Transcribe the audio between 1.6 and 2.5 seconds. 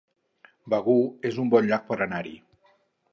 lloc per anar-hi